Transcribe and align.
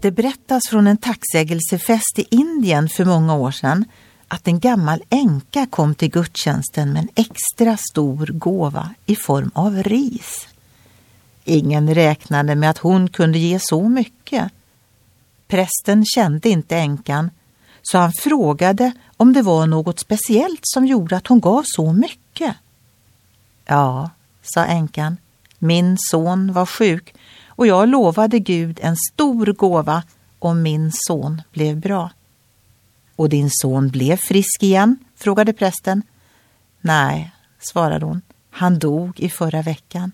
Det 0.00 0.10
berättas 0.10 0.62
från 0.70 0.86
en 0.86 0.96
tacksägelsefest 0.96 2.18
i 2.18 2.26
Indien 2.30 2.88
för 2.88 3.04
många 3.04 3.34
år 3.34 3.50
sedan 3.50 3.84
att 4.28 4.48
en 4.48 4.60
gammal 4.60 5.02
änka 5.10 5.66
kom 5.66 5.94
till 5.94 6.10
gudstjänsten 6.10 6.92
med 6.92 7.02
en 7.02 7.08
extra 7.14 7.76
stor 7.90 8.26
gåva 8.26 8.94
i 9.06 9.16
form 9.16 9.50
av 9.54 9.82
ris. 9.82 10.48
Ingen 11.44 11.94
räknade 11.94 12.54
med 12.54 12.70
att 12.70 12.78
hon 12.78 13.08
kunde 13.08 13.38
ge 13.38 13.58
så 13.60 13.88
mycket. 13.88 14.52
Prästen 15.48 16.04
kände 16.04 16.48
inte 16.48 16.76
änkan 16.76 17.30
så 17.82 17.98
han 17.98 18.12
frågade 18.12 18.92
om 19.16 19.32
det 19.32 19.42
var 19.42 19.66
något 19.66 20.00
speciellt 20.00 20.60
som 20.62 20.86
gjorde 20.86 21.16
att 21.16 21.26
hon 21.26 21.40
gav 21.40 21.62
så 21.66 21.92
mycket. 21.92 22.54
Ja, 23.64 24.10
sa 24.42 24.64
änkan, 24.64 25.16
min 25.58 25.96
son 25.98 26.52
var 26.52 26.66
sjuk 26.66 27.14
och 27.58 27.66
jag 27.66 27.88
lovade 27.88 28.38
Gud 28.38 28.80
en 28.82 28.96
stor 28.96 29.46
gåva 29.46 30.02
om 30.38 30.62
min 30.62 30.92
son 30.92 31.42
blev 31.52 31.76
bra. 31.76 32.10
Och 33.16 33.28
din 33.28 33.50
son 33.50 33.88
blev 33.88 34.16
frisk 34.16 34.62
igen? 34.62 34.98
frågade 35.16 35.52
prästen. 35.52 36.02
Nej, 36.80 37.30
svarade 37.58 38.06
hon. 38.06 38.22
Han 38.50 38.78
dog 38.78 39.20
i 39.20 39.28
förra 39.28 39.62
veckan. 39.62 40.12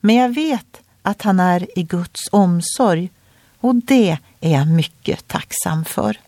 Men 0.00 0.16
jag 0.16 0.34
vet 0.34 0.80
att 1.02 1.22
han 1.22 1.40
är 1.40 1.78
i 1.78 1.82
Guds 1.82 2.28
omsorg 2.30 3.10
och 3.60 3.74
det 3.74 4.18
är 4.40 4.52
jag 4.52 4.68
mycket 4.68 5.28
tacksam 5.28 5.84
för. 5.84 6.20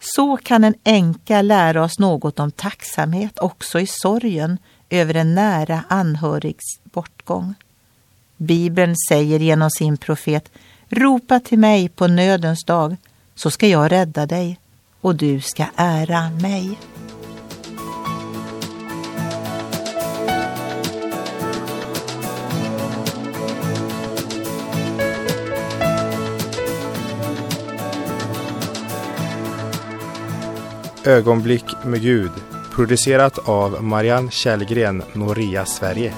Så 0.00 0.36
kan 0.36 0.64
en 0.64 0.74
änka 0.84 1.42
lära 1.42 1.84
oss 1.84 1.98
något 1.98 2.38
om 2.38 2.50
tacksamhet 2.50 3.38
också 3.38 3.80
i 3.80 3.86
sorgen 3.86 4.58
över 4.90 5.14
en 5.14 5.34
nära 5.34 5.84
anhörigs 5.88 6.80
bortgång. 6.82 7.54
Bibeln 8.40 8.94
säger 9.08 9.40
genom 9.40 9.70
sin 9.70 9.96
profet 9.96 10.50
Ropa 10.88 11.40
till 11.40 11.58
mig 11.58 11.88
på 11.88 12.06
nödens 12.06 12.64
dag 12.64 12.96
så 13.34 13.50
ska 13.50 13.68
jag 13.68 13.92
rädda 13.92 14.26
dig 14.26 14.58
och 15.00 15.14
du 15.14 15.40
ska 15.40 15.64
ära 15.76 16.30
mig. 16.30 16.78
Ögonblick 31.04 31.64
med 31.84 32.02
Gud 32.02 32.30
producerat 32.70 33.38
av 33.38 33.84
Marianne 33.84 34.30
Källgren, 34.30 35.02
Noria 35.12 35.66
Sverige. 35.66 36.14